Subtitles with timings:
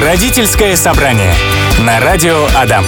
[0.00, 1.32] Родительское собрание
[1.80, 2.84] на радио Адам.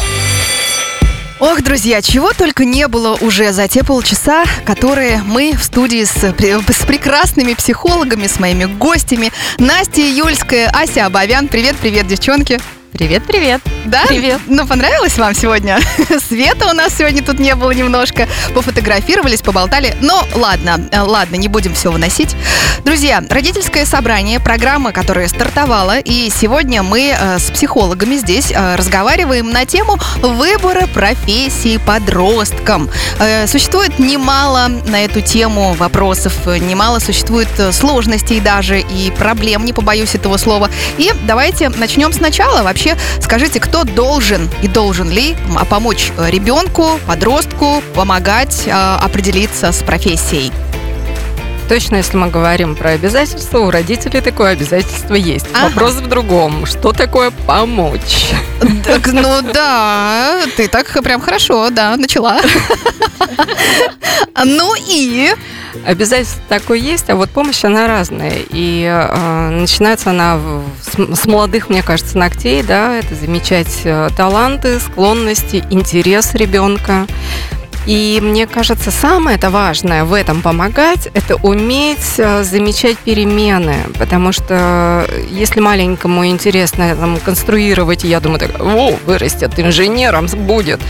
[1.41, 6.13] Ох, друзья, чего только не было уже за те полчаса, которые мы в студии с,
[6.13, 9.33] с прекрасными психологами, с моими гостями.
[9.59, 11.49] Настя Юльская, Ася Абовян.
[11.49, 12.61] Привет, привет, девчонки.
[12.93, 13.63] Привет, привет.
[13.87, 14.05] Да?
[14.07, 14.41] Привет.
[14.47, 15.79] Ну, понравилось вам сегодня?
[16.29, 18.29] Света у нас сегодня тут не было немножко.
[18.55, 19.97] Пофотографировались, поболтали.
[20.01, 22.37] Но ладно, э, ладно, не будем все выносить.
[22.85, 25.99] Друзья, родительское собрание, программа, которая стартовала.
[25.99, 32.91] И сегодня мы э, с психологами здесь э, разговариваем на тему выбора профессии подросткам.
[33.19, 40.15] Э, существует немало на эту тему вопросов, немало существует сложностей даже и проблем, не побоюсь
[40.15, 40.71] этого слова.
[40.97, 42.63] И давайте начнем сначала.
[42.63, 45.37] Вообще, скажите, кто должен и должен ли
[45.69, 50.53] помочь э, ребенку, подростку, помогать э, определиться с профессией?
[51.69, 55.45] Точно, если мы говорим про обязательства, у родителей такое обязательство есть.
[55.53, 55.69] Ага.
[55.69, 56.65] Вопрос в другом.
[56.65, 58.31] Что такое помочь?
[58.85, 62.41] Так, ну да, ты так прям хорошо, да, начала.
[64.45, 65.35] Ну и...
[65.85, 68.35] Обязательство такое есть, а вот помощь, она разная.
[68.51, 70.41] И э, начинается она
[70.83, 77.07] с, с молодых, мне кажется, ногтей, да, это замечать э, таланты, склонности, интерес ребенка.
[77.87, 83.77] И мне кажется, самое это важное в этом помогать, это уметь э, замечать перемены.
[83.99, 90.81] Потому что если маленькому интересно там, конструировать, я думаю, так, о, вырастет, инженером будет,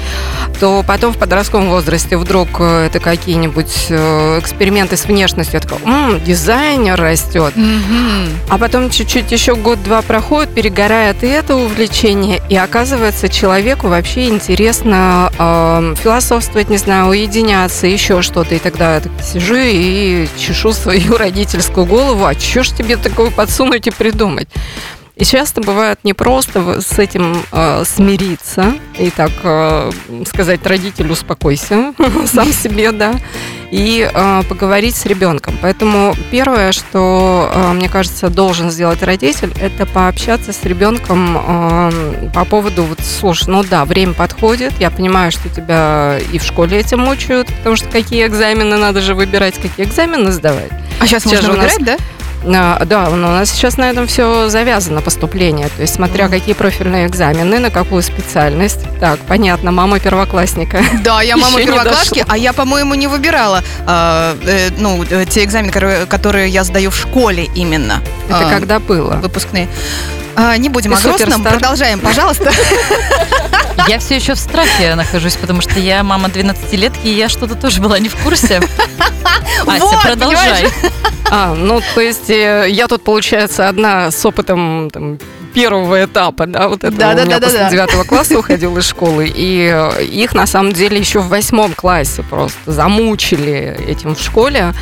[0.61, 5.80] то потом в подростковом возрасте вдруг э, это какие-нибудь э, эксперименты с внешностью, я такая,
[5.84, 7.55] м-м, дизайнер растет.
[7.55, 8.28] Mm-hmm.
[8.48, 15.30] А потом чуть-чуть еще год-два проходит, перегорает и это увлечение, и оказывается человеку вообще интересно
[15.39, 18.55] э, философствовать, не знаю, знаю, уединяться, еще что-то.
[18.55, 23.31] И тогда я так сижу и чешу свою родительскую голову, а что ж тебе такое
[23.31, 24.48] подсунуть и придумать?
[25.19, 29.91] И часто бывает непросто с этим э, смириться и так э,
[30.27, 31.92] сказать родителю успокойся
[32.27, 33.14] сам себе, да,
[33.73, 35.58] и э, поговорить с ребенком.
[35.61, 42.45] Поэтому первое, что э, мне кажется должен сделать родитель, это пообщаться с ребенком э, по
[42.45, 47.01] поводу вот, слушай, ну да, время подходит, я понимаю, что тебя и в школе этим
[47.01, 50.70] мучают, потому что какие экзамены надо же выбирать, какие экзамены сдавать.
[51.01, 51.96] А сейчас, сейчас можно выбирать, да?
[52.45, 55.69] А, да, но у нас сейчас на этом все завязано поступление.
[55.69, 58.81] То есть, смотря какие профильные экзамены, на какую специальность.
[59.01, 60.83] Так, понятно, мама первоклассника.
[61.03, 65.73] Да, я мама первоклассники, а я, по-моему, не выбирала а, э, ну, э, те экзамены,
[65.73, 68.03] которые, которые я сдаю в школе именно.
[68.29, 69.15] Это а, когда было?
[69.15, 69.69] Выпускные.
[70.37, 72.53] А, не будем Ты о грустном, продолжаем, пожалуйста.
[73.89, 77.81] Я все еще в страхе нахожусь, потому что я мама 12-летки, и я что-то тоже
[77.81, 78.61] была не в курсе.
[79.67, 80.65] Ася, вот, продолжай.
[80.65, 80.93] Понимаешь?
[81.30, 85.18] А, ну, то есть э, я тут, получается, одна с опытом там,
[85.52, 88.08] первого этапа, да, вот это да, у да, меня да, после девятого да.
[88.08, 92.58] класса уходил из школы, и э, их на самом деле еще в восьмом классе просто
[92.66, 94.72] замучили этим в школе.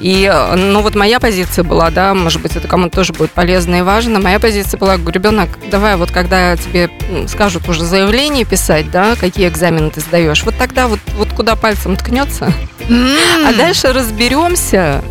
[0.00, 3.76] И, э, ну, вот моя позиция была, да, может быть, это кому-то тоже будет полезно
[3.76, 4.18] и важно.
[4.18, 6.90] Моя позиция была, говорю, ребенок, давай вот когда тебе
[7.28, 11.96] скажут уже заявление писать, да, какие экзамены ты сдаешь, вот тогда вот, вот куда пальцем
[11.96, 12.52] ткнется,
[12.88, 13.48] mm.
[13.48, 15.02] а дальше разберемся,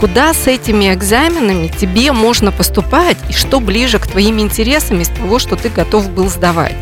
[0.00, 5.38] куда с этими экзаменами тебе можно поступать и что ближе к твоим интересам из того,
[5.38, 6.74] что ты готов был сдавать.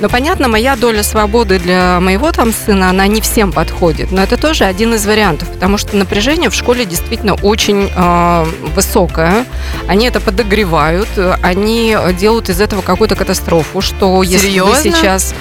[0.00, 4.12] Но, понятно, моя доля свободы для моего там сына, она не всем подходит.
[4.12, 9.46] Но это тоже один из вариантов, потому что напряжение в школе действительно очень э, высокое.
[9.88, 11.08] Они это подогревают,
[11.42, 14.74] они делают из этого какую-то катастрофу, что Серьезно?
[14.74, 15.34] если вы сейчас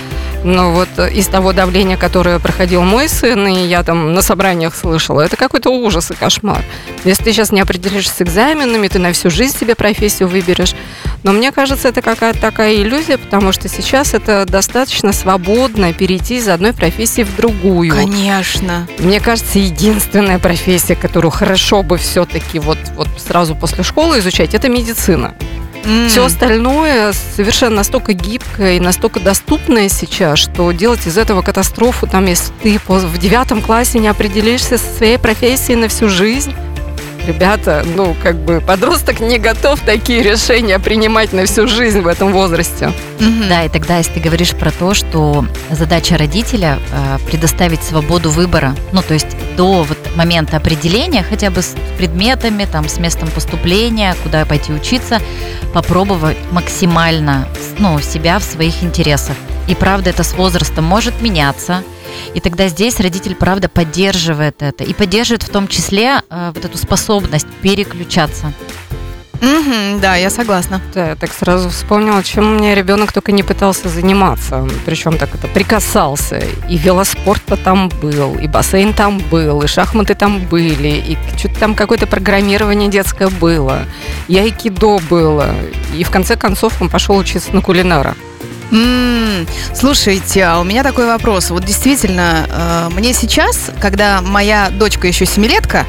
[0.45, 4.75] ну вот э, из того давления, которое проходил мой сын, и я там на собраниях
[4.75, 6.63] слышала, это какой-то ужас и кошмар.
[7.03, 10.75] Если ты сейчас не определишься с экзаменами, ты на всю жизнь себе профессию выберешь.
[11.23, 16.47] Но мне кажется, это какая-то такая иллюзия, потому что сейчас это достаточно свободно перейти из
[16.47, 17.95] одной профессии в другую.
[17.95, 18.87] Конечно.
[18.99, 24.69] Мне кажется, единственная профессия, которую хорошо бы все-таки вот, вот сразу после школы изучать, это
[24.69, 25.33] медицина.
[25.85, 26.09] Mm.
[26.09, 32.25] Все остальное совершенно настолько гибкое и настолько доступное сейчас, что делать из этого катастрофу, там,
[32.25, 36.53] если ты в девятом классе не определишься со своей профессией на всю жизнь,
[37.25, 42.31] ребята, ну, как бы подросток не готов такие решения принимать на всю жизнь в этом
[42.31, 42.91] возрасте.
[43.19, 43.49] Mm-hmm.
[43.49, 48.75] Да, и тогда, если ты говоришь про то, что задача родителя э, предоставить свободу выбора,
[48.91, 54.15] ну, то есть до вот момента определения, хотя бы с предметами, там, с местом поступления,
[54.23, 55.19] куда пойти учиться,
[55.73, 57.47] попробовать максимально
[57.79, 59.35] ну, себя в своих интересах.
[59.67, 61.83] И правда, это с возрастом может меняться.
[62.33, 64.83] И тогда здесь родитель, правда, поддерживает это.
[64.83, 68.53] И поддерживает в том числе э, вот эту способность переключаться.
[69.41, 70.81] Мгм, да, я согласна.
[70.93, 74.67] Да, я так сразу вспомнила, чем у меня ребенок только не пытался заниматься.
[74.85, 76.41] Причем так это прикасался.
[76.69, 81.75] И велоспорт-то там был, и бассейн там был, и шахматы там были, и что-то там
[81.75, 83.83] какое-то программирование детское было,
[84.27, 85.53] и айкидо было.
[85.95, 88.15] И в конце концов он пошел учиться на кулинара.
[88.71, 91.49] М, Слушайте, а у меня такой вопрос.
[91.51, 95.85] Вот действительно, э, мне сейчас, когда моя дочка еще семилетка,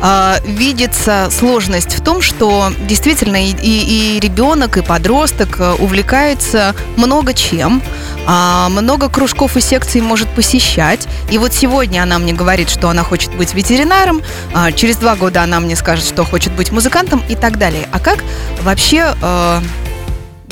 [0.00, 6.74] э, видится сложность в том, что действительно и, и- и ребенок, и подросток э, увлекается
[6.96, 7.82] много чем,
[8.26, 11.06] а, много кружков и секций может посещать.
[11.30, 14.22] И вот сегодня она мне говорит, что она хочет быть ветеринаром,
[14.54, 17.86] а через два года она мне скажет, что хочет быть музыкантом и так далее.
[17.92, 18.24] А как
[18.62, 19.60] вообще э,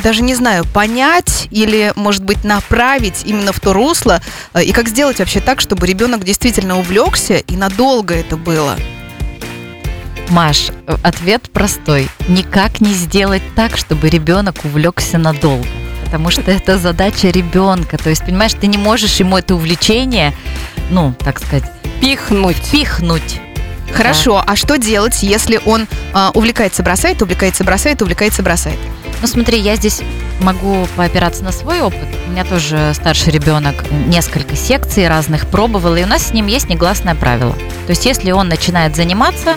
[0.03, 4.21] даже не знаю, понять или, может быть, направить именно в то русло,
[4.55, 8.77] э, и как сделать вообще так, чтобы ребенок действительно увлекся и надолго это было.
[10.29, 12.09] Маш, э, ответ простой.
[12.29, 15.67] Никак не сделать так, чтобы ребенок увлекся надолго.
[16.05, 17.97] Потому что это задача ребенка.
[17.97, 20.35] То есть, понимаешь, ты не можешь ему это увлечение,
[20.91, 21.71] ну, так сказать,
[22.01, 22.71] Пихнуть.
[22.71, 23.41] пихнуть.
[23.95, 28.79] Хорошо, а что делать, если он а, увлекается, бросает, увлекается, бросает, увлекается, бросает?
[29.21, 30.01] Ну, смотри, я здесь
[30.41, 32.09] могу поопираться на свой опыт.
[32.27, 33.75] У меня тоже старший ребенок
[34.09, 37.53] несколько секций разных пробовал, и у нас с ним есть негласное правило.
[37.87, 39.57] То есть, если он начинает заниматься,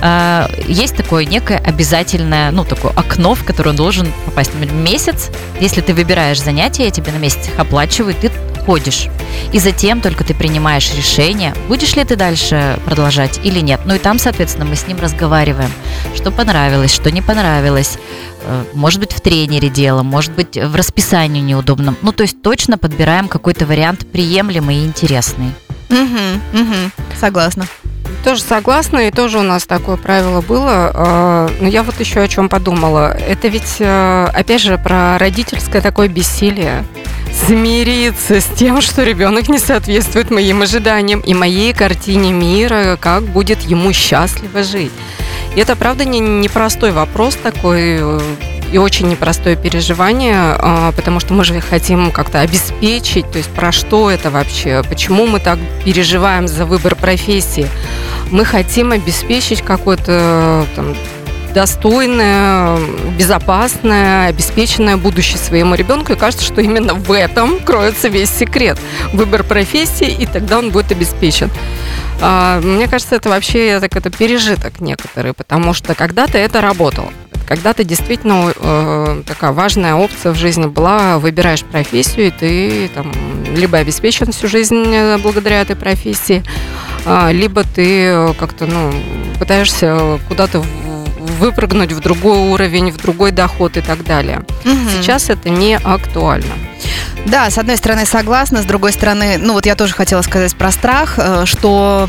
[0.00, 4.50] э, есть такое некое обязательное, ну, такое окно, в которое он должен попасть.
[4.54, 5.30] Месяц.
[5.60, 8.30] Если ты выбираешь занятия, тебе на месяц их оплачивают, ты
[8.66, 9.08] ходишь.
[9.52, 13.80] И затем только ты принимаешь решение, будешь ли ты дальше продолжать или нет.
[13.84, 15.70] Ну и там, соответственно, мы с ним разговариваем,
[16.14, 17.98] что понравилось, что не понравилось.
[18.42, 21.96] Э, Может быть, в тренере дело, может быть, в расписании неудобном.
[22.02, 25.52] Ну, то есть точно подбираем какой-то вариант приемлемый и интересный.
[25.90, 26.74] Угу, угу,
[27.20, 27.66] согласна.
[28.24, 30.90] Тоже согласна, и тоже у нас такое правило было.
[30.94, 33.12] А, Но я вот еще о чем подумала.
[33.12, 36.84] Это ведь, э, опять же, про родительское такое бессилие.
[37.34, 43.62] Смириться с тем, что ребенок не соответствует моим ожиданиям и моей картине мира, как будет
[43.62, 44.92] ему счастливо жить.
[45.56, 48.20] И это, правда, не непростой вопрос такой, э,
[48.72, 53.70] и очень непростое переживание, а, потому что мы же хотим как-то обеспечить, то есть про
[53.70, 57.68] что это вообще, почему мы так переживаем за выбор профессии.
[58.30, 60.96] Мы хотим обеспечить какое-то там,
[61.54, 62.78] достойное,
[63.16, 66.12] безопасное, обеспеченное будущее своему ребенку.
[66.12, 68.78] И кажется, что именно в этом кроется весь секрет.
[69.12, 71.50] Выбор профессии, и тогда он будет обеспечен.
[72.20, 77.10] А, Мне кажется, это вообще так, это пережиток некоторый, потому что когда-то это работало.
[77.46, 83.12] Когда-то действительно э, такая важная опция в жизни была, выбираешь профессию, и ты там
[83.54, 86.42] либо обеспечен всю жизнь э, благодаря этой профессии,
[87.04, 88.94] а, либо ты э, как-то, ну,
[89.38, 90.64] пытаешься куда-то
[91.24, 94.42] выпрыгнуть в другой уровень, в другой доход и так далее.
[94.64, 94.88] Мгм.
[94.90, 96.54] Сейчас это не актуально.
[97.26, 100.70] Да, с одной стороны согласна, с другой стороны, ну вот я тоже хотела сказать про
[100.70, 102.08] страх, э, что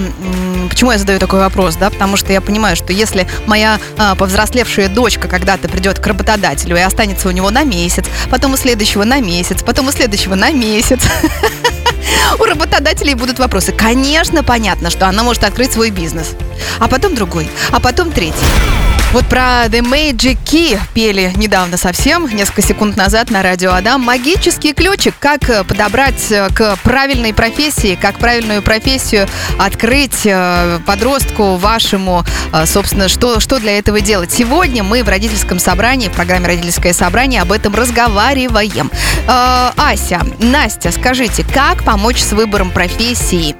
[0.70, 4.90] почему я задаю такой вопрос, да, потому что я понимаю, что если моя а, повзрослевшая
[4.90, 9.22] дочка когда-то придет к работодателю и останется у него на месяц, потом у следующего на
[9.22, 11.00] месяц, потом у следующего на месяц.
[12.40, 13.72] У работодателей будут вопросы.
[13.72, 16.32] Конечно, понятно, что она может открыть свой бизнес.
[16.80, 18.36] А потом другой, а потом третий.
[19.16, 24.02] Вот про The Magic Key пели недавно совсем, несколько секунд назад на радио Адам.
[24.02, 29.26] Магический ключик, как э, подобрать э, к правильной профессии, как правильную профессию
[29.58, 32.26] открыть э, подростку вашему,
[32.66, 34.34] собственно, что, что для этого делать.
[34.34, 38.92] Сегодня мы в родительском собрании, в программе «Родительское собрание» об этом разговариваем.
[39.28, 43.56] Ася, Настя, скажите, как помочь с выбором профессии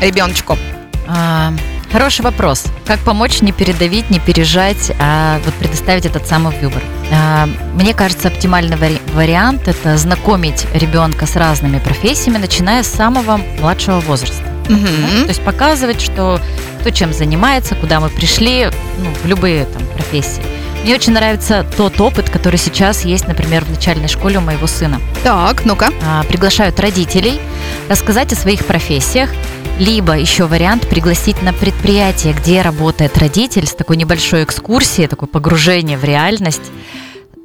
[0.00, 0.58] ребеночку?
[1.06, 1.52] А,
[1.92, 2.64] Хороший вопрос.
[2.84, 6.82] Как помочь не передавить, не пережать, а вот предоставить этот самый выбор?
[7.12, 13.36] А, Мне кажется, оптимальный вари- вариант– это знакомить ребенка с разными профессиями, начиная с самого
[13.60, 14.42] младшего возраста.
[14.68, 15.22] Мгм.
[15.22, 16.40] То есть показывать, что
[16.80, 18.68] кто чем занимается, куда мы пришли,
[18.98, 20.42] ну, в любые там профессии.
[20.84, 25.00] Мне очень нравится тот опыт, который сейчас есть, например, в начальной школе у моего сына.
[25.22, 25.88] Так, ну-ка.
[26.06, 27.40] А, приглашают родителей
[27.88, 29.30] рассказать о своих профессиях,
[29.78, 35.96] либо еще вариант пригласить на предприятие, где работает родитель, с такой небольшой экскурсией, такое погружение
[35.96, 36.70] в реальность,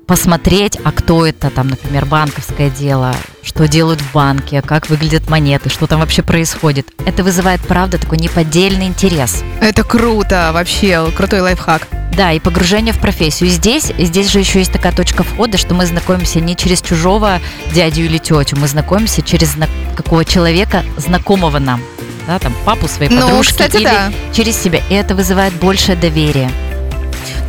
[0.09, 5.69] посмотреть, а кто это, там, например, банковское дело, что делают в банке, как выглядят монеты,
[5.69, 6.87] что там вообще происходит.
[7.05, 9.43] Это вызывает, правда, такой неподдельный интерес.
[9.61, 11.87] Это круто, вообще, крутой лайфхак.
[12.17, 13.49] Да, и погружение в профессию.
[13.49, 17.39] И здесь, здесь же еще есть такая точка входа, что мы знакомимся не через чужого
[17.71, 21.81] дядю или тетю, мы знакомимся через зна- какого человека, знакомого нам.
[22.25, 24.11] Да, там, папу своей Ну, подружки кстати, или да.
[24.33, 24.81] через себя.
[24.89, 26.51] И это вызывает большее доверие.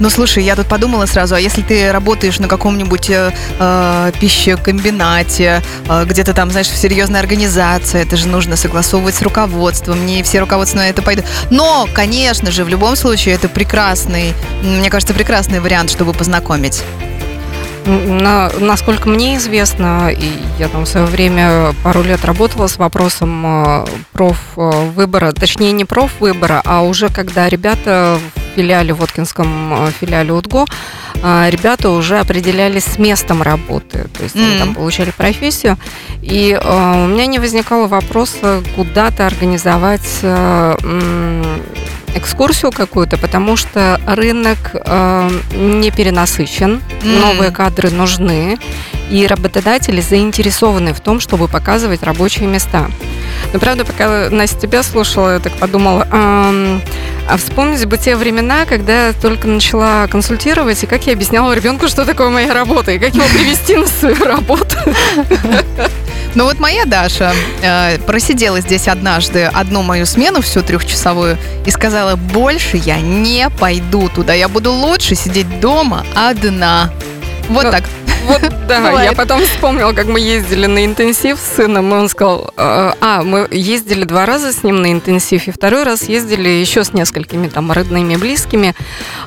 [0.01, 5.63] Ну, слушай, я тут подумала сразу, а если ты работаешь на каком-нибудь э, э, пищекомбинате,
[5.89, 10.41] э, где-то там, знаешь, в серьезной организации, это же нужно согласовывать с руководством, не все
[10.41, 11.27] руководства на это пойдут.
[11.51, 16.83] Но, конечно же, в любом случае, это прекрасный, мне кажется, прекрасный вариант, чтобы познакомить.
[17.85, 23.45] На, насколько мне известно, и я там в свое время пару лет работала с вопросом
[23.47, 28.19] э, профвыбора, точнее не профвыбора, а уже когда ребята
[28.61, 30.67] филиале, Воткинском э, филиале УДГО,
[31.23, 34.51] э, ребята уже определялись с местом работы, то есть mm-hmm.
[34.51, 35.79] они там получали профессию,
[36.23, 40.25] и у меня не возникало вопроса куда-то организовать
[42.15, 47.21] экскурсию какую-то, потому что рынок э, не перенасыщен, mm.
[47.21, 48.59] новые кадры нужны,
[49.11, 52.91] и работодатели заинтересованы в том, чтобы показывать рабочие места.
[53.53, 56.81] Но правда, пока Настя тебя слушала, я так подумала, э,
[57.29, 61.89] а вспомнить бы те времена, когда я только начала консультировать, и как я объясняла ребенку,
[61.89, 64.77] что такое моя работа, и как его привести на свою работу.
[66.37, 72.15] Ну вот моя Даша э, просидела здесь однажды одну мою смену, всю трехчасовую, и сказала,
[72.15, 76.93] больше я не пойду туда, я буду лучше сидеть дома одна.
[77.49, 77.83] Вот ну, так.
[78.31, 79.11] Вот, да, Бывает.
[79.11, 83.23] я потом вспомнила, как мы ездили на интенсив с сыном, и он сказал, «А, а,
[83.23, 87.49] мы ездили два раза с ним на интенсив, и второй раз ездили еще с несколькими
[87.49, 88.75] там родными, близкими,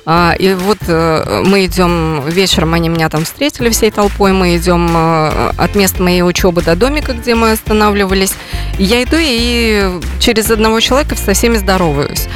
[0.06, 4.90] а, и вот э, мы идем вечером, они меня там встретили всей толпой, мы идем
[4.96, 8.34] э, от места моей учебы до домика, где мы останавливались,
[8.80, 12.28] я иду и через одного человека со всеми здороваюсь.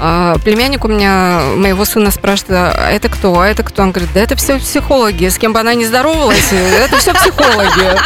[0.00, 3.82] А, племянник у меня, моего сына спрашивает, а это кто, а это кто?
[3.82, 7.98] Он говорит, да это все психологи, с кем бы она ни здоровалась, это все психологи.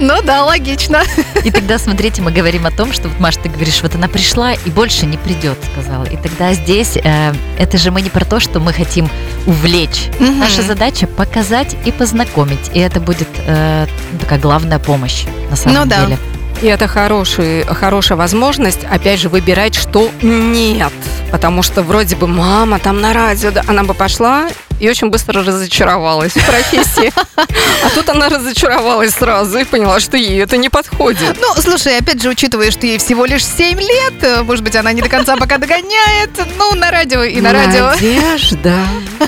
[0.00, 1.02] Ну да, логично.
[1.44, 4.54] И тогда, смотрите, мы говорим о том, что, вот, Маш, ты говоришь, вот она пришла
[4.54, 6.04] и больше не придет, сказала.
[6.04, 9.08] И тогда здесь, э, это же мы не про то, что мы хотим
[9.46, 10.08] увлечь.
[10.18, 10.32] Угу.
[10.32, 12.70] Наша задача показать и познакомить.
[12.74, 13.86] И это будет э,
[14.20, 16.16] такая главная помощь на самом ну, деле.
[16.16, 16.32] Да.
[16.62, 20.92] И это хороший, хорошая возможность, опять же, выбирать, что нет.
[21.32, 24.48] Потому что вроде бы мама там на радио, да, она бы пошла
[24.80, 27.12] и очень быстро разочаровалась в профессии.
[27.36, 31.36] А тут она разочаровалась сразу и поняла, что ей это не подходит.
[31.40, 34.92] Ну, слушай, опять же, учитывая, что ей всего лишь 7 лет, э, может быть, она
[34.92, 36.30] не до конца пока догоняет.
[36.58, 37.90] Ну, на радио и на радио.
[37.90, 38.74] Надежда,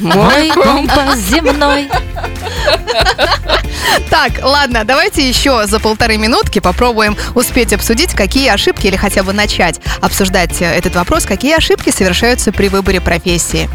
[0.00, 1.88] мой компас земной.
[4.10, 9.32] Так, ладно, давайте еще за полторы минутки попробуем успеть обсудить, какие ошибки или хотя бы
[9.32, 13.68] начать обсуждать э, этот вопрос, какие ошибки совершаются при выборе профессии.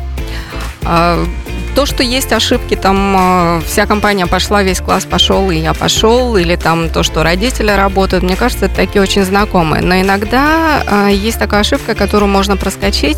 [1.75, 6.35] То, что есть ошибки, там а, вся компания пошла, весь класс пошел, и я пошел,
[6.35, 9.81] или там то, что родители работают, мне кажется, это такие очень знакомые.
[9.81, 13.17] Но иногда а, есть такая ошибка, которую можно проскочить.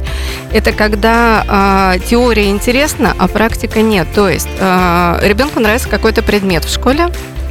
[0.51, 4.07] Это когда теория интересна, а практика нет.
[4.13, 7.09] То есть ребенку нравится какой-то предмет в школе,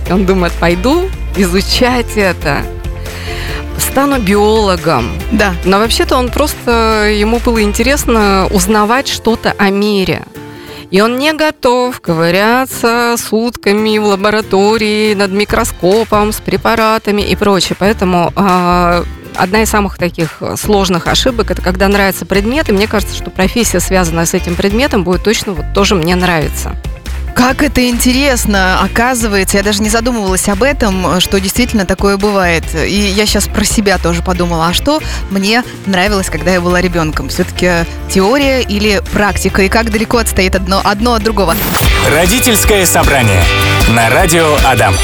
[0.08, 2.62] он думает, пойду изучать это
[3.78, 5.10] стану биологом.
[5.32, 5.54] Да.
[5.64, 10.22] Но вообще-то он просто, ему было интересно узнавать что-то о мире.
[10.90, 17.76] И он не готов ковыряться сутками в лаборатории над микроскопом, с препаратами и прочее.
[17.78, 19.04] Поэтому э,
[19.36, 23.80] одна из самых таких сложных ошибок это когда нравится предмет, и мне кажется, что профессия,
[23.80, 26.76] связанная с этим предметом, будет точно вот тоже мне нравиться.
[27.34, 32.64] Как это интересно, оказывается, я даже не задумывалась об этом, что действительно такое бывает.
[32.74, 37.28] И я сейчас про себя тоже подумала, а что мне нравилось, когда я была ребенком?
[37.28, 39.62] Все-таки теория или практика?
[39.62, 41.54] И как далеко отстоит одно, одно от другого?
[42.14, 43.42] Родительское собрание
[43.88, 44.94] на радио Адам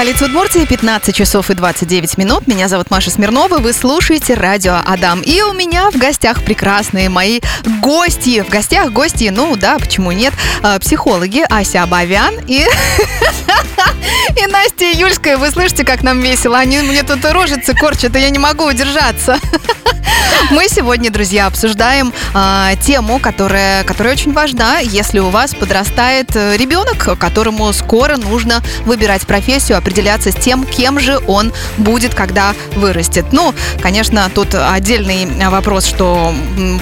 [0.00, 2.46] столице Удмуртии 15 часов и 29 минут.
[2.46, 3.58] Меня зовут Маша Смирнова.
[3.58, 5.20] Вы слушаете радио Адам.
[5.20, 7.40] И у меня в гостях прекрасные мои
[7.82, 8.40] гости.
[8.40, 12.66] В гостях гости, ну да, почему нет, а, психологи Ася Абавян и...
[14.42, 16.56] И Настя Юльская, вы слышите, как нам весело?
[16.56, 19.38] Они мне тут рожицы корчат, и я не могу удержаться.
[20.50, 26.56] Мы сегодня, друзья, обсуждаем э, тему, которая, которая очень важна, если у вас подрастает э,
[26.56, 33.26] ребенок, которому скоро нужно выбирать профессию, определяться с тем, кем же он будет, когда вырастет.
[33.32, 36.32] Ну, конечно, тут отдельный вопрос, что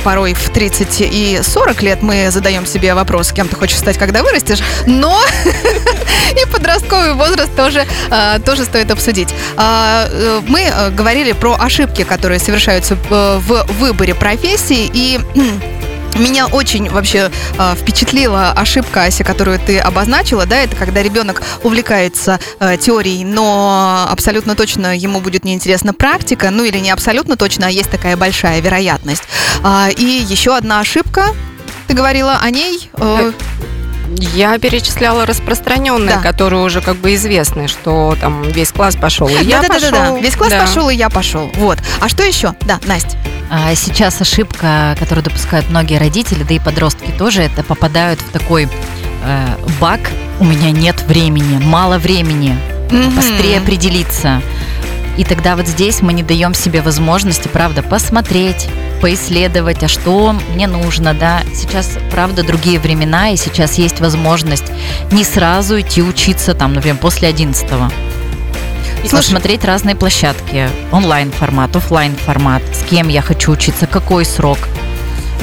[0.05, 4.23] порой в 30 и 40 лет мы задаем себе вопрос, кем ты хочешь стать, когда
[4.23, 5.19] вырастешь, но
[6.43, 9.29] и подростковый возраст тоже, э, тоже стоит обсудить.
[9.57, 15.19] А, э, мы говорили про ошибки, которые совершаются в выборе профессии и
[16.17, 22.41] Меня очень вообще э, впечатлила ошибка, Ася, которую ты обозначила, да, это когда ребенок увлекается
[22.59, 27.71] э, теорией, но абсолютно точно ему будет неинтересна практика, ну или не абсолютно точно, а
[27.71, 29.23] есть такая большая вероятность.
[29.63, 31.27] А, и еще одна ошибка,
[31.87, 32.91] ты говорила о ней.
[32.95, 33.33] Э,
[34.35, 36.23] я перечисляла распространенные, Да.
[36.23, 39.75] которые уже как бы известны, что там весь класс пошел, и я да, да, да,
[39.75, 39.91] пошел.
[39.91, 40.19] да, да.
[40.19, 40.61] Весь класс Да.
[40.61, 41.51] пошел, и я пошел.
[41.55, 41.79] Вот.
[42.01, 42.55] А что еще?
[42.63, 43.17] Да, Настя.
[43.51, 48.69] А Сейчас ошибка, которую допускают многие родители, да и подростки тоже, это попадают в такой
[49.25, 49.47] э,
[49.81, 50.01] баг.
[50.39, 52.57] У меня нет времени, мало времени,
[52.91, 53.15] Мгм.
[53.17, 54.41] быстрее определиться.
[55.19, 58.69] И тогда вот здесь мы не даем себе возможности, правда, посмотреть,
[59.01, 61.43] поисследовать, а что мне нужно, да.
[61.55, 64.67] Сейчас, правда, другие времена, и сейчас есть возможность
[65.11, 67.91] не сразу идти учиться, там, например, после 11
[69.05, 70.69] и Слушай- посмотреть разные площадки.
[70.93, 74.59] Онлайн-формат, оффлайн-формат, с кем я хочу учиться, какой срок,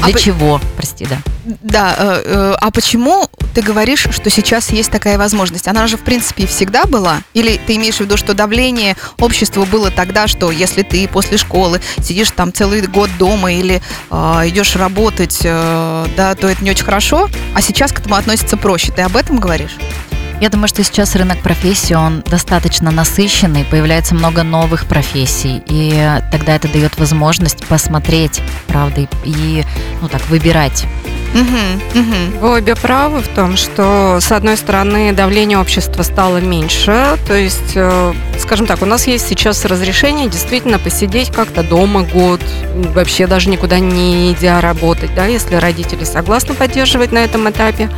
[0.01, 1.17] А для по- чего, прости, да.
[1.62, 5.70] Да, э, э, а почему ты говоришь, что сейчас есть такая возможность?
[5.70, 7.22] Она же, в принципе, и всегда была?
[7.34, 11.80] Или ты имеешь в виду, что давление общества было тогда, что если ты после школы
[12.04, 13.82] сидишь там целый год дома или
[14.12, 14.16] э,
[14.48, 18.92] идешь работать, э, да, то это не очень хорошо, а сейчас к этому относится проще?
[18.92, 19.78] Ты об этом говоришь?
[20.42, 26.58] Я думаю, что сейчас рынок профессий, он достаточно насыщенный, появляется много новых профессий, и тогда
[26.58, 29.64] это дает возможность посмотреть, правда, и,
[30.02, 30.86] ну так, выбирать.
[31.36, 32.39] Угу, угу.
[32.39, 37.18] Вы обе правы в том, что, с одной стороны, давление общества стало меньше.
[37.27, 42.39] То есть, э, скажем так, у нас есть сейчас разрешение действительно посидеть как-то дома год,
[42.74, 47.89] вообще даже никуда не идя работать, да, если родители согласны поддерживать на этом этапе.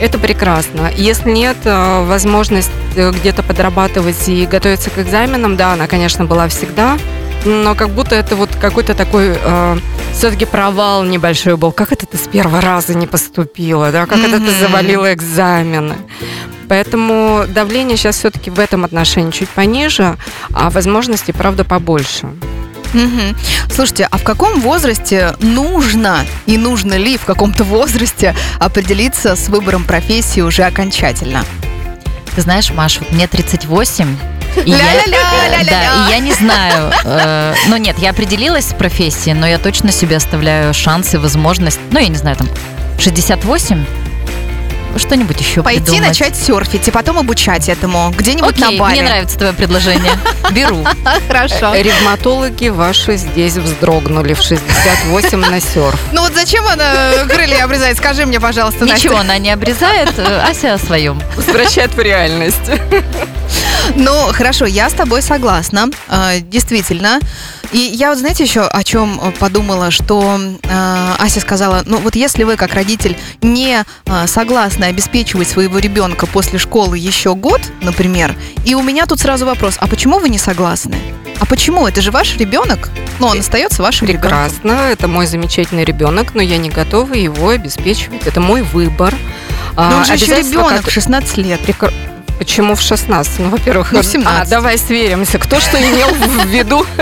[0.00, 0.88] Это прекрасно.
[0.94, 6.46] Если нет, э, возможность э, где-то подрабатывать и готовиться к экзаменам, да, она, конечно, была
[6.46, 6.98] всегда,
[7.46, 9.36] но как будто это вот какой-то такой
[10.12, 11.72] все-таки провал небольшой был.
[11.72, 14.06] Как это ты с первого раза не поступила, да?
[14.06, 15.96] Как это ты завалила экзамены?
[16.68, 20.16] Поэтому давление сейчас все-таки в этом отношении чуть пониже,
[20.52, 22.26] а возможностей, правда, побольше.
[22.92, 23.36] Мгм.
[23.70, 29.84] Слушайте, а в каком возрасте нужно и нужно ли в каком-то возрасте определиться с выбором
[29.84, 31.44] профессии уже окончательно?
[32.34, 34.16] Ты знаешь, Маш, вот мне 38,
[34.64, 34.78] и я,
[35.64, 39.92] да, и я не знаю, э, ну нет, я определилась с профессией, но я точно
[39.92, 42.48] себе оставляю шансы, возможность, ну я не знаю, там
[42.98, 43.84] 68,
[44.98, 46.08] что-нибудь еще Пойти придумать.
[46.08, 48.92] начать серфить и потом обучать этому где-нибудь Окей, на Бали.
[49.00, 50.12] мне нравится твое предложение.
[50.52, 50.84] Беру.
[51.28, 51.74] Хорошо.
[51.74, 55.98] Ревматологи ваши здесь вздрогнули в 68 на серф.
[56.12, 57.96] Ну вот зачем она крылья обрезает?
[57.96, 58.84] Скажи мне, пожалуйста.
[58.84, 61.20] Ничего, она не обрезает, э, Ася о своем.
[61.36, 62.70] Возвращает в реальность.
[63.94, 67.20] Ну, хорошо, я с тобой согласна, э, действительно.
[67.72, 72.14] И я вот, знаете, еще о чем э, подумала, что э, Ася сказала, ну вот
[72.16, 78.34] если вы как родитель не э, согласны обеспечивать своего ребенка после школы еще год, например,
[78.64, 80.96] и у меня тут сразу вопрос, а почему вы не согласны?
[81.38, 81.86] А почему?
[81.86, 84.30] Это же ваш ребенок, ну он остается вашим ребенком.
[84.30, 88.26] Прекрасно, это мой замечательный ребенок, но я не готова его обеспечивать.
[88.26, 89.14] Это мой выбор.
[89.76, 91.60] А, Но он же еще ребенок, как- 16 лет.
[91.60, 91.92] Прекр-
[92.38, 93.38] Почему в 16?
[93.38, 94.42] Ну, во-первых, Ну, в 17.
[94.42, 95.38] А, давай сверимся.
[95.38, 96.86] Кто что имел в виду?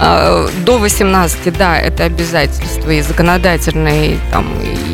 [0.00, 4.46] А, До 18, да, это обязательства и законодательные, там,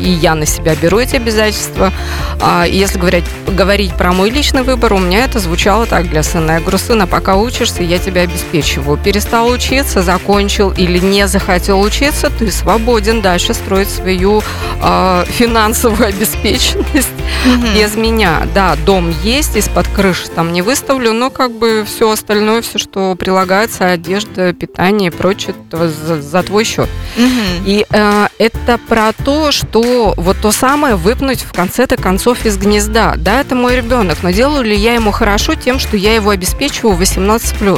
[0.05, 1.91] и я на себя беру эти обязательства.
[2.39, 6.51] А Если говорить, говорить про мой личный выбор, у меня это звучало так для сына.
[6.53, 8.97] Я говорю, сына, пока учишься, я тебя обеспечиваю.
[8.97, 14.43] Перестал учиться, закончил или не захотел учиться, ты свободен дальше строить свою
[14.81, 17.09] а, финансовую обеспеченность
[17.45, 17.73] Мгм.
[17.73, 18.47] без меня.
[18.53, 23.15] Да, дом есть, из-под крыши там не выставлю, но как бы все остальное, все, что
[23.15, 26.89] прилагается, одежда, питание и прочее, за, за твой счет.
[27.17, 27.63] Мгм.
[27.65, 33.15] И э, это про то, что вот то самое выпнуть в конце-то концов из гнезда.
[33.17, 36.97] Да, это мой ребенок, но делаю ли я ему хорошо тем, что я его обеспечиваю
[36.97, 37.73] 18+.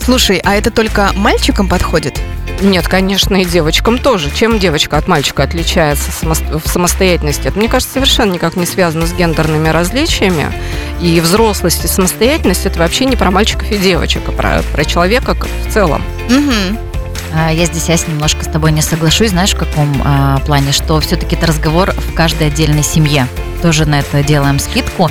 [0.00, 2.20] Слушай, а это только мальчикам подходит?
[2.62, 4.30] Нет, конечно, и девочкам тоже.
[4.34, 7.48] Чем девочка от мальчика отличается в самостоятельности?
[7.48, 10.52] Это, мне кажется, совершенно никак не связано с гендерными различиями.
[11.00, 15.36] И взрослость и самостоятельность– это вообще не про мальчиков и девочек, а про, про человека
[15.68, 16.02] в целом.
[16.30, 16.85] Мгм.
[17.34, 19.30] А, Я здесь, Ась, немножко с тобой не соглашусь.
[19.30, 20.72] Знаешь, в каком а, плане?
[20.72, 23.26] Что все-таки это разговор в каждой отдельной семье.
[23.62, 25.10] Тоже на это делаем скидку.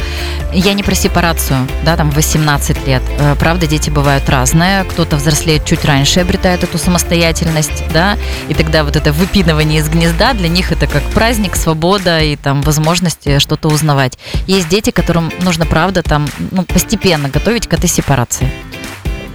[0.53, 3.01] Я не про сепарацию, да, там 18 лет.
[3.17, 4.83] Э, Правда, дети бывают разные.
[4.85, 10.33] Кто-то взрослеет чуть раньше, обретает эту самостоятельность, да, и тогда вот это выпинывание из гнезда
[10.33, 14.17] для них это как праздник, свобода и там возможности что-то узнавать.
[14.47, 18.49] Есть дети, которым нужно, правда, там ну, постепенно готовить к этой сепарации.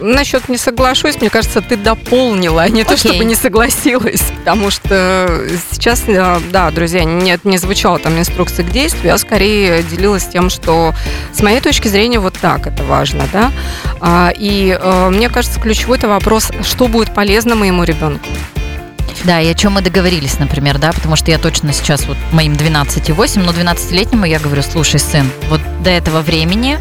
[0.01, 3.13] Насчет не соглашусь, мне кажется, ты дополнила, а не то, Окей.
[3.13, 4.23] чтобы не согласилась.
[4.39, 9.83] Потому что сейчас, э, да, друзья, нет, не звучало там инструкции к действию, а скорее
[9.83, 10.95] делилась тем, что
[11.33, 13.53] с моей точки зрения вот так это важно, да.
[14.01, 18.27] А, И э, мне кажется, ключевой это вопрос, что будет полезно моему ребенку.
[19.25, 22.55] Да, и о чем мы договорились, например, да, потому что я точно сейчас вот моим
[22.55, 26.79] 12,8, но 12-летнему я говорю, слушай, сын, вот до этого времени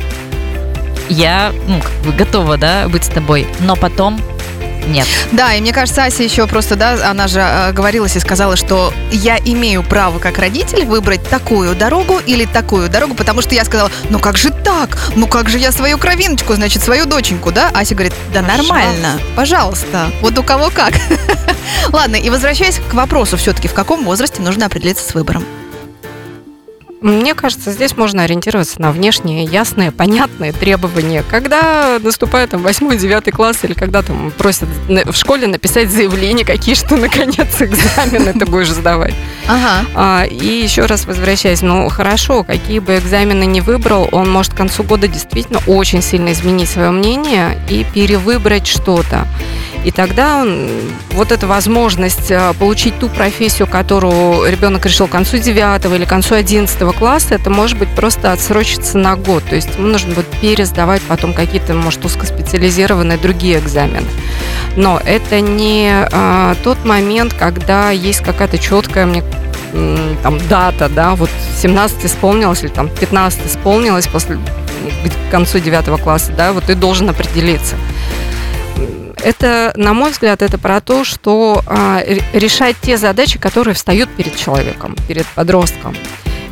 [1.10, 4.22] я, ну, как бы готова, да, быть с тобой, но потом
[4.88, 5.08] нет.
[5.32, 8.94] Да, и мне кажется, Ася еще просто, да, она же э, говорилась и сказала, что
[9.12, 13.92] я имею право как родитель выбрать такую дорогу или такую дорогу, потому что я сказала,
[14.10, 14.98] ну как же так?
[15.16, 17.70] Ну как же я свою кровиночку, значит, свою доченьку, да?
[17.74, 18.74] Ася говорит, да Пожалуйста.
[18.74, 20.94] нормально, пожалуйста, вот у кого как.
[21.90, 25.46] Ладно, и возвращаясь к вопросу все-таки, в каком возрасте нужно определиться с выбором?
[27.02, 31.24] Мне кажется, здесь можно ориентироваться на внешние, ясные, понятные требования.
[31.30, 36.98] Когда наступает там 8-9 класс или когда там просят в школе написать заявление, какие что
[36.98, 39.14] наконец экзамены ты будешь сдавать.
[39.48, 39.86] Ага.
[39.96, 44.58] А, и еще раз возвращаясь, ну хорошо, какие бы экзамены ни выбрал, он может к
[44.58, 49.26] концу года действительно очень сильно изменить свое мнение и перевыбрать что-то.
[49.86, 50.70] И тогда он,
[51.12, 56.10] вот эта возможность а, получить ту профессию, которую ребенок решил к концу 9 или к
[56.10, 59.44] концу 11 класса, это может быть просто отсрочиться на год.
[59.46, 64.08] То есть ему нужно будет пересдавать потом какие-то, может, узкоспециализированные другие экзамены.
[64.76, 69.24] Но это не а, тот момент, когда есть какая-то четкая мне
[70.24, 71.30] там дата, да, вот
[71.62, 77.10] 17 исполнилось или там 15 исполнилось после к концу 9 класса, да, вот ты должен
[77.10, 77.76] определиться.
[79.24, 84.10] Это, на мой взгляд, это про то, что а, ре- решать те задачи, которые встают
[84.10, 85.96] перед человеком, перед подростком.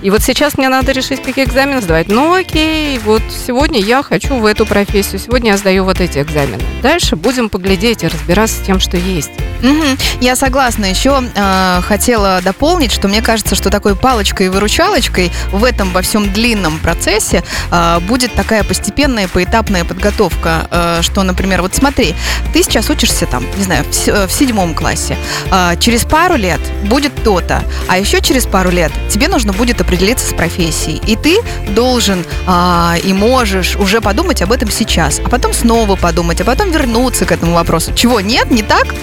[0.01, 2.07] И вот сейчас мне надо решить, какие экзамены сдавать.
[2.07, 6.61] Ну окей, вот сегодня я хочу в эту профессию, сегодня я сдаю вот эти экзамены.
[6.81, 9.31] Дальше будем поглядеть и разбираться с тем, что есть.
[9.61, 9.97] Мгм.
[10.21, 10.85] Я согласна.
[10.85, 16.01] Еще э, хотела дополнить, что мне кажется, что такой палочкой и выручалочкой в этом во
[16.01, 20.67] всем длинном процессе э, будет такая постепенная поэтапная подготовка.
[20.69, 22.13] Э, что, например, вот смотри,
[22.53, 25.17] ты сейчас учишься там, не знаю, в, в седьмом классе.
[25.51, 30.29] Э, через пару лет будет то-то, а еще через пару лет тебе нужно будет определиться
[30.29, 31.01] с профессией.
[31.07, 36.41] И ты должен а, и можешь уже подумать об этом сейчас, а потом снова подумать,
[36.41, 37.93] а потом вернуться к этому вопросу.
[37.95, 38.93] Чего, нет, не так?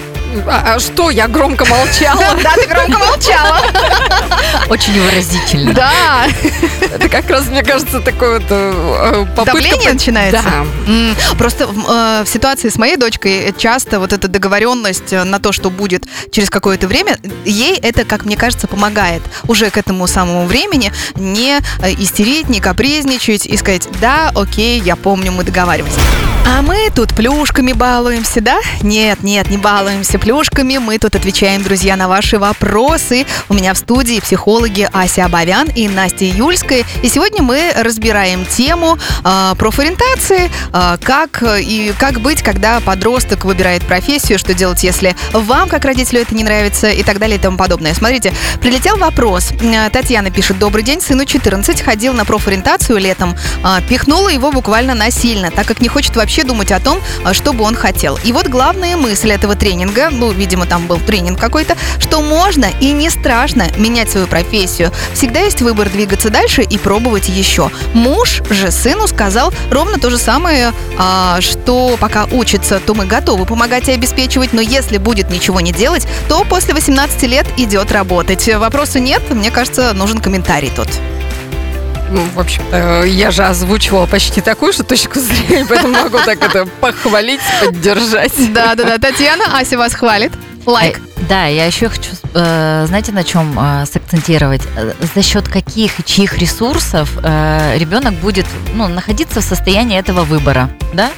[0.47, 2.35] А, а что, я громко молчала?
[2.43, 3.59] Да, ты громко молчала.
[4.69, 5.73] Очень выразительно.
[5.73, 6.27] Да.
[6.81, 9.53] Это как раз, мне кажется, такое вот э, попытка...
[9.53, 10.43] Давление начинается?
[10.43, 11.35] Да.
[11.37, 15.51] Просто в э, в ситуации с моей дочкой часто вот эта договоренность э, на то,
[15.51, 20.45] что будет через какое-то время, ей это, как мне кажется, помогает уже к этому самому
[20.45, 25.95] времени не э, истерить, не капризничать и сказать, да, окей, я помню, мы договаривались.
[26.47, 28.59] А мы тут плюшками балуемся, да?
[28.81, 30.77] Нет, нет, не балуемся плюшками.
[30.77, 33.25] Мы тут отвечаем, друзья, на ваши вопросы.
[33.49, 36.83] У меня в студии психологи Ася Абовян и Настя Юльская.
[37.01, 43.83] И сегодня мы разбираем тему э, профориентации, э, как и как быть, когда подросток выбирает
[43.83, 47.57] профессию, что делать, если вам, как родителю, это не нравится и так далее и тому
[47.57, 47.95] подобное.
[47.95, 48.31] Смотрите,
[48.61, 49.49] прилетел вопрос.
[49.91, 55.49] Татьяна пишет, добрый день, сыну 14, ходил на профориентацию летом, э, пихнула его буквально насильно,
[55.49, 58.19] так как не хочет вообще думать о том, э, что бы он хотел.
[58.23, 62.91] И вот главная мысль этого тренинга, ну, видимо, там был тренинг какой-то, что можно и
[62.91, 64.91] не страшно менять свою профессию.
[65.13, 67.71] Всегда есть выбор двигаться дальше и пробовать еще.
[67.93, 73.45] Муж же сыну сказал ровно то же самое, а, что пока учится, то мы готовы
[73.45, 78.47] помогать и обеспечивать, но если будет ничего не делать, то после 18 лет идет работать.
[78.55, 80.87] Вопроса нет, мне кажется, нужен комментарий тут.
[82.09, 86.65] Ну, в общем-то, я же озвучивала почти такую же точку зрения, поэтому могу так это
[86.79, 88.33] похвалить, поддержать.
[88.53, 90.31] Да-да-да, Татьяна, Ася вас хвалит.
[90.65, 90.97] Лайк.
[90.97, 94.61] Э, Да, я еще хочу, э, знаете, на чем э, сакцентировать?
[95.15, 101.11] За счет каких и чьих ресурсов ребенок будет ну, находиться в состоянии этого выбора, да?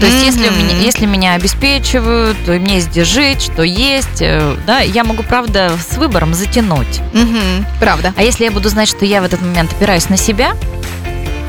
[0.00, 4.20] То есть, если, у меня, если меня обеспечивают, то мне есть где жить, что есть,
[4.20, 7.00] э, да, я могу, правда, с выбором затянуть.
[7.12, 8.12] Мгм, правда.
[8.16, 10.54] А если я буду знать, что я в этот момент опираюсь на себя,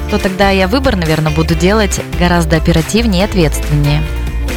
[0.10, 4.02] то тогда я выбор, наверное, буду делать гораздо оперативнее и ответственнее.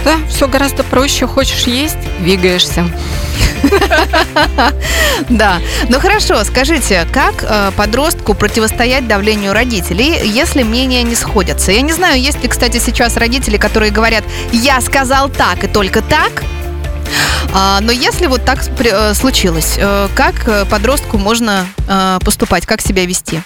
[0.04, 1.26] Да, все гораздо проще.
[1.26, 2.84] Хочешь есть, двигаешься.
[5.28, 5.58] Да.
[5.88, 11.72] Ну хорошо, скажите, как э, подростку противостоять давлению родителей, если мнения не сходятся?
[11.72, 16.00] Я не знаю, есть ли, кстати, сейчас родители, которые говорят, я сказал так и только
[16.02, 16.42] так.
[17.52, 21.66] А, но если вот так э, случилось, э, как подростку можно
[22.24, 23.42] поступать, как себя вести?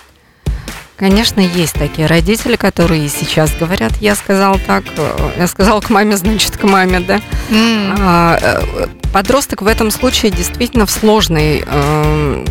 [1.05, 6.17] Конечно, есть такие родители, которые сейчас говорят, я сказал так, э, я сказал к маме,
[6.17, 7.21] значит, к маме, да.
[7.51, 12.45] Э, Подросток в этом случае действительно в сложной э,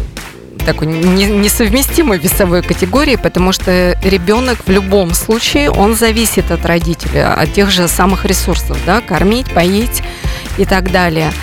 [0.67, 7.33] такой не- несовместимой весовой категории, потому что ребенок в любом случае, он зависит от родителя,
[7.33, 10.03] от тех же самых ресурсов, да, кормить, поить
[10.59, 11.33] и так далее.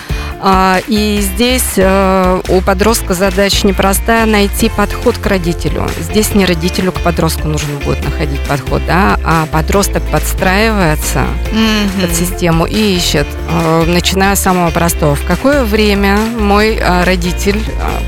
[0.42, 5.86] А, И здесь э, у подростка задача непростая найти подход к родителю.
[6.00, 12.00] Здесь не родителю к подростку нужно будет находить подход, да, а подросток подстраивается Мгм.
[12.00, 15.14] под систему и ищет, э, начиная с самого простого.
[15.14, 17.60] В какое время мой э, родитель,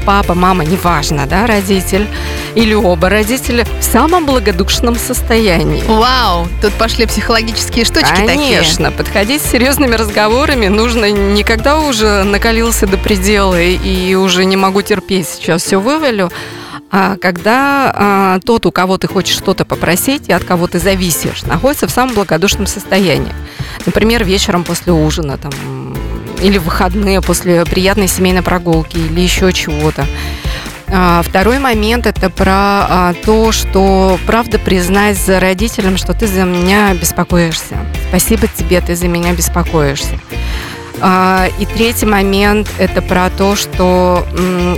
[0.07, 2.07] папа, мама, неважно, да, родитель,
[2.55, 5.83] или оба родителя в самом благодушном состоянии.
[5.87, 8.27] Вау, тут пошли психологические штучки такие.
[8.59, 14.57] Конечно, подходить с серьезными разговорами нужно не когда уже накалился до предела и уже не
[14.57, 16.31] могу терпеть, сейчас все вывалю,
[16.95, 21.43] а когда а, тот, у кого ты хочешь что-то попросить и от кого ты зависишь,
[21.45, 23.33] находится в самом благодушном состоянии.
[23.87, 25.53] Например, вечером после ужина там,
[26.43, 30.05] или в выходные после приятной семейной прогулки или еще чего-то.
[30.89, 36.43] А, Второй момент это про а, то, что правда признать за родителям, что ты за
[36.43, 37.79] меня беспокоишься.
[38.11, 40.19] Спасибо тебе, ты за меня беспокоишься.
[41.05, 44.25] А, И третий момент это про то, что,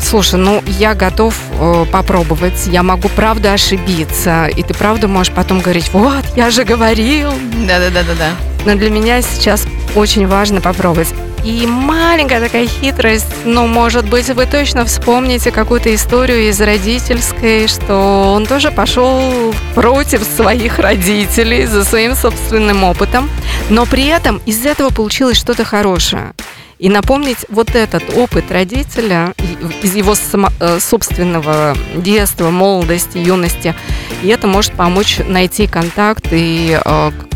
[0.01, 5.61] слушай, ну я готов э, попробовать, я могу правда ошибиться, и ты правда можешь потом
[5.61, 7.31] говорить, вот, я же говорил,
[7.69, 8.54] Да-да-да-да-да.
[8.65, 11.15] Но для меня сейчас очень важно попробовать.
[11.45, 18.33] И маленькая такая хитрость, ну, может быть, вы точно вспомните какую-то историю из родительской, что
[18.35, 23.29] он тоже пошел против своих родителей за своим собственным опытом,
[23.69, 26.33] но при этом из этого получилось что-то хорошее.
[26.79, 29.35] И напомнить вот этот опыт родителя
[29.83, 33.75] из его само- э, собственного детства, молодости, юности,
[34.23, 36.81] и это может помочь найти контакт и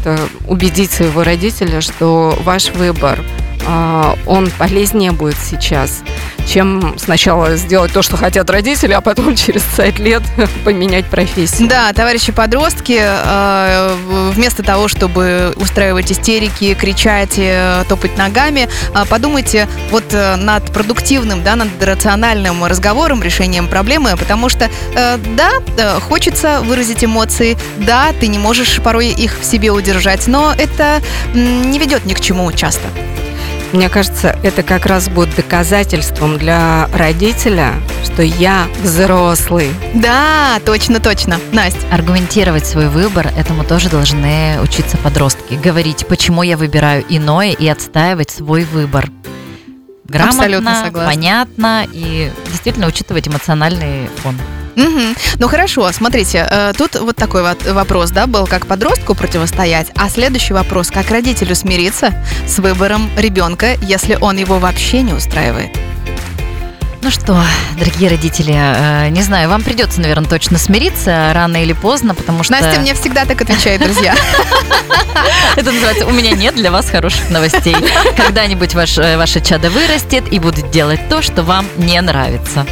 [0.09, 3.21] как-то убедить своего родителя, что ваш выбор,
[3.67, 6.03] э, он полезнее будет сейчас,
[6.47, 10.23] чем сначала сделать то, что хотят родители, а потом через 5 лет
[10.65, 11.69] поменять профессию.
[11.69, 13.97] Да, товарищи подростки, э,
[14.33, 21.43] вместо того, чтобы устраивать истерики, кричать, э, топать ногами, э, подумайте вот э, над продуктивным,
[21.43, 25.51] да, над рациональным разговором, решением проблемы, потому что, э, да,
[26.01, 31.01] хочется выразить эмоции, да, ты не можешь порой их в себе удержать, но это
[31.35, 32.89] не ведет ни к чему часто.
[33.73, 39.69] Мне кажется, это как раз будет доказательством для родителя, что я взрослый.
[39.95, 41.39] Да, точно, точно.
[41.53, 41.81] Настя.
[41.91, 45.55] Аргументировать свой выбор, этому тоже должны учиться подростки.
[45.55, 49.11] Говорить, почему я выбираю иное, и отстаивать свой выбор.
[50.05, 51.13] Грамотно, Абсолютно согласна.
[51.13, 54.39] понятно и действительно учитывать эмоциональный фон.
[54.79, 55.17] Мгм.
[55.39, 60.09] Ну хорошо, смотрите, э, тут вот такой вот вопрос, да, был, как подростку противостоять, а
[60.09, 62.15] следующий вопрос, как родителю смириться
[62.47, 65.77] с выбором ребенка, если он его вообще не устраивает.
[67.03, 67.41] Ну что,
[67.77, 72.53] дорогие родители, э, не знаю, вам придется, наверное, точно смириться рано или поздно, потому что...
[72.53, 74.15] Настя мне всегда так отвечает, друзья.
[75.57, 77.77] Это называется «У меня нет для вас хороших новостей».
[78.17, 82.65] Когда-нибудь э, ваше чадо вырастет и будет делать то, что вам не нравится.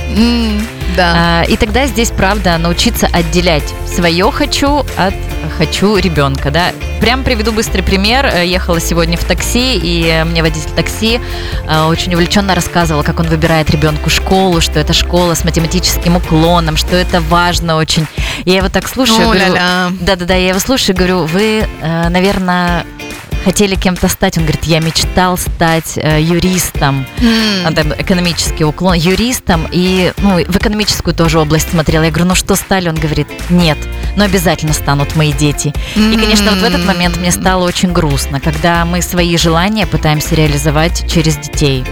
[0.95, 1.13] Да.
[1.17, 5.15] А, И тогда здесь, правда, научиться отделять свое «хочу» от
[5.59, 6.51] «хочу ребенка».
[6.51, 6.73] Да?
[7.01, 8.27] Прям приведу быстрый пример.
[8.27, 11.21] Э, Ехала сегодня в такси, и э, мне водитель такси
[11.69, 16.77] э, очень увлеченно рассказывал, как он выбирает ребенку школу, что это школа с математическим уклоном,
[16.77, 18.07] что это важно очень.
[18.45, 19.55] Я его так слушаю, говорю,
[20.01, 22.85] да-да-да, я его слушаю говорю, вы, наверное,
[23.47, 24.39] хотели кем-то стать.
[24.39, 27.07] Он говорит, я мечтал стать э, юристом.
[27.65, 32.03] А, там экономический уклон, юристом, и ну, в экономическую тоже область смотрела.
[32.03, 32.89] Я говорю, ну что стали?
[32.89, 33.79] Он говорит, нет,
[34.17, 35.73] но обязательно станут мои дети.
[35.95, 40.35] И, конечно, вот в этот момент мне стало очень грустно, когда мы свои желания пытаемся
[40.35, 41.85] реализовать через детей.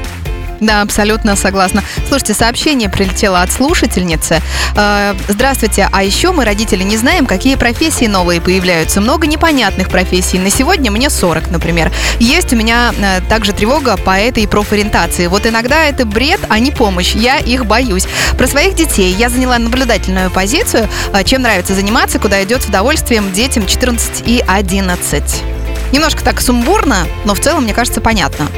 [0.61, 1.83] Да, абсолютно согласна.
[2.09, 4.41] Слушайте, сообщение прилетело от слушательницы.
[4.77, 9.01] Э, Здравствуйте, а еще мы, родители, не знаем, какие профессии новые появляются.
[9.01, 10.39] Много непонятных профессий.
[10.39, 11.93] На сегодня мне 40, например.
[12.19, 15.27] Есть у меня э, также тревога по этой профориентации.
[15.27, 17.15] Вот иногда это бред, а не помощь.
[17.15, 18.07] Я их боюсь.
[18.39, 20.89] Про своих детей я заняла наблюдательную позицию.
[21.13, 25.43] Э, Чем нравится заниматься, куда идет с удовольствием детям 14 и 11.
[25.93, 28.49] Немножко так сумбурно, но в целом, мне кажется, понятно.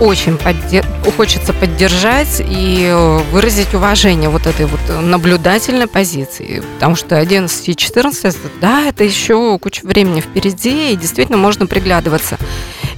[0.00, 0.84] Очень подде-
[1.16, 2.92] хочется поддержать и
[3.30, 6.62] выразить уважение вот этой вот наблюдательной позиции.
[6.74, 11.66] Потому что 11 и 14, это, да, это еще куча времени впереди, и действительно можно
[11.66, 12.38] приглядываться.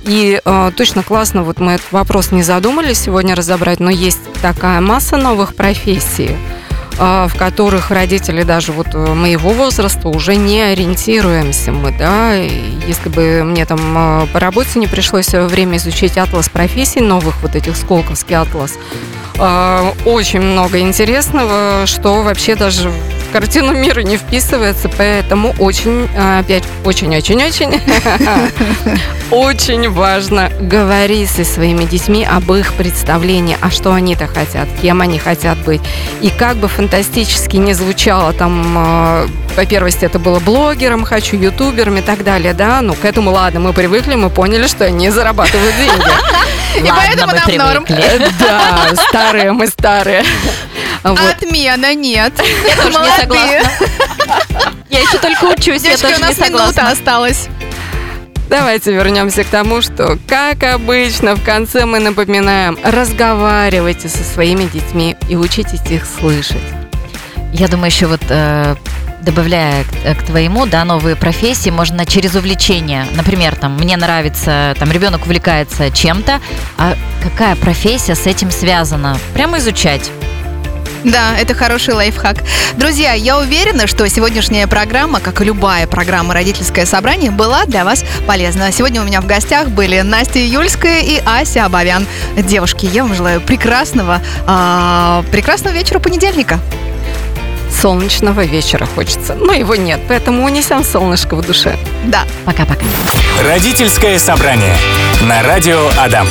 [0.04, 4.80] И э, точно классно, вот мы этот вопрос не задумались сегодня разобрать, но есть такая
[4.80, 6.37] масса новых профессий,
[6.98, 12.35] в которых родители даже вот э, моего возраста уже не ориентируемся мы, да.
[12.35, 17.54] Если бы мне там а, по работе не пришлось время изучить атлас профессий новых, вот
[17.54, 24.88] этих Сколковский атлас, а, очень много интересного, что вообще даже в картину мира не вписывается,
[24.88, 27.81] поэтому очень, опять, очень-очень-очень,
[29.31, 35.18] очень важно говорить со своими детьми об их представлении, а что они-то хотят, кем они
[35.18, 35.83] хотят быть.
[36.22, 41.96] И как бы фантастически не звучало там, э, по первости это было блогером, хочу ютубером
[41.96, 45.75] и так далее, да, ну к этому ладно, мы привыкли, мы поняли, что они зарабатывают
[45.77, 46.11] деньги.
[46.77, 47.87] И поэтому нам норм.
[48.38, 48.90] Да,
[49.26, 50.24] старые мы старые.
[51.02, 52.32] Отмена нет.
[52.68, 53.70] Я тоже не согласна.
[54.88, 56.44] Я еще только учусь, я тоже не согласна.
[56.48, 57.48] минута осталась.
[58.48, 65.16] Давайте вернемся к тому, что, как обычно, в конце мы напоминаем, разговаривайте со своими детьми
[65.28, 66.86] и учитесь их слышать.
[67.58, 68.76] Я думаю, еще вот э,
[69.22, 73.06] добавляя к, э, к твоему, да, новые профессии, можно через увлечение.
[73.14, 76.42] Например, там, мне нравится, там, ребенок увлекается чем-то,
[76.76, 79.16] а какая профессия с этим связана?
[79.32, 80.10] Прямо изучать.
[81.02, 82.42] Да, это хороший лайфхак.
[82.76, 88.04] Друзья, я уверена, что сегодняшняя программа, как и любая программа «Родительское собрание», была для вас
[88.26, 88.70] полезна.
[88.70, 92.06] Сегодня у меня в гостях были Настя Юльская и Ася Абавян.
[92.36, 96.60] Девушки, я вам желаю прекрасного, э, прекрасного вечера понедельника
[97.76, 99.34] солнечного вечера хочется.
[99.34, 101.76] Но его нет, поэтому унесем солнышко в душе.
[102.04, 102.24] Да.
[102.44, 102.84] Пока-пока.
[103.46, 104.76] Родительское собрание
[105.22, 106.26] на радио Адам.